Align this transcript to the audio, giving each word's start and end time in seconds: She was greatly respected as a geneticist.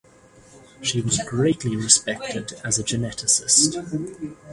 She 0.81 0.99
was 0.99 1.21
greatly 1.27 1.75
respected 1.75 2.53
as 2.63 2.79
a 2.79 2.83
geneticist. 2.83 3.77